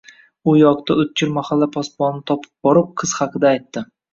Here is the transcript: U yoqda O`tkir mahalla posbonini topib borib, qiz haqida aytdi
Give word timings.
U 0.51 0.55
yoqda 0.59 0.95
O`tkir 1.03 1.35
mahalla 1.35 1.69
posbonini 1.77 2.27
topib 2.33 2.69
borib, 2.69 2.91
qiz 3.03 3.17
haqida 3.21 3.53
aytdi 3.55 3.89